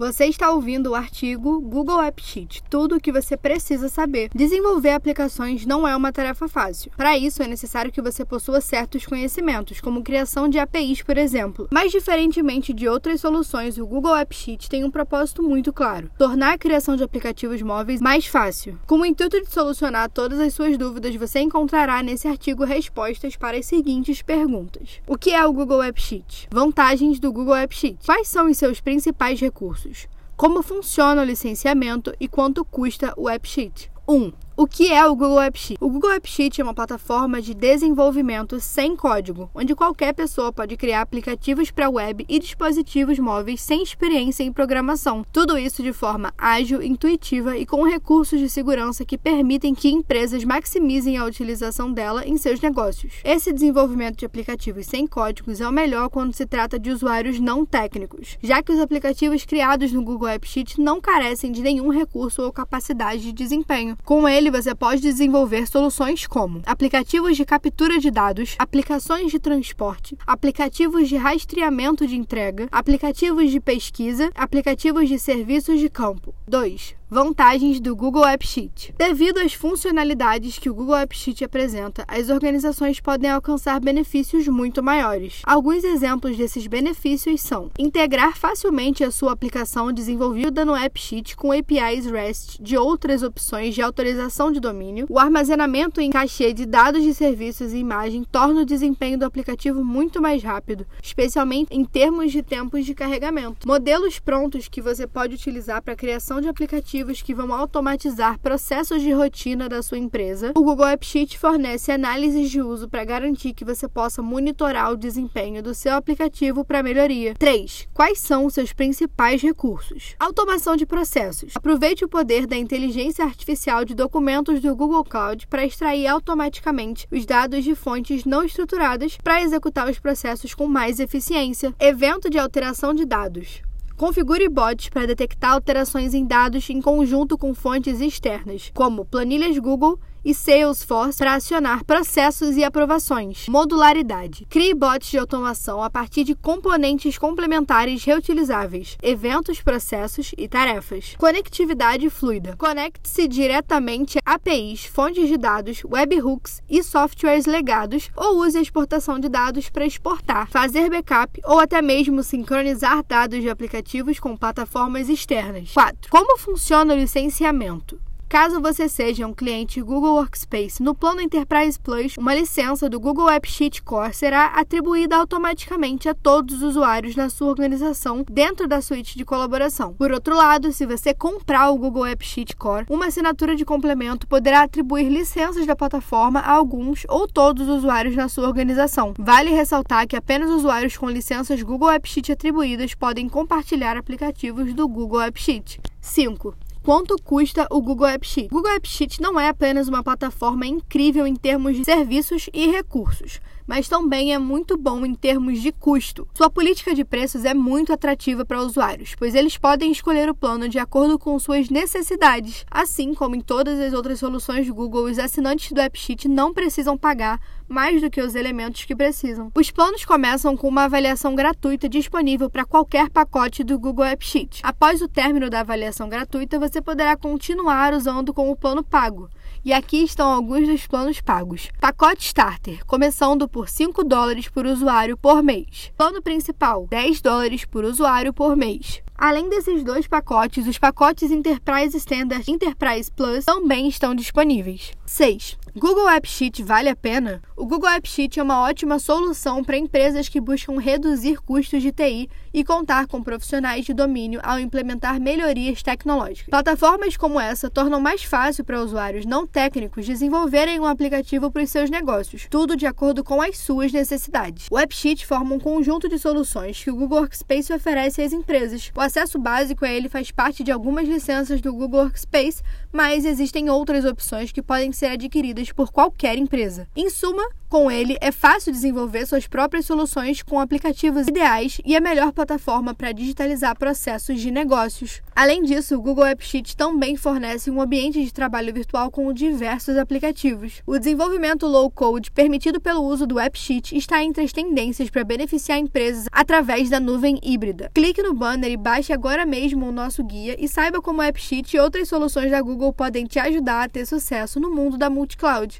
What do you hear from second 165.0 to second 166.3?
externas. 4.